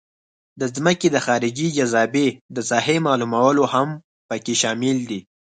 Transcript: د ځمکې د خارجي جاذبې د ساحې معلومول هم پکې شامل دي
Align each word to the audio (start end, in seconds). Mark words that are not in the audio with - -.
د 0.59 0.61
ځمکې 0.75 1.07
د 1.11 1.17
خارجي 1.25 1.67
جاذبې 1.77 2.27
د 2.55 2.57
ساحې 2.69 2.97
معلومول 3.07 3.57
هم 3.73 3.89
پکې 4.27 4.53
شامل 4.61 4.97
دي 5.09 5.19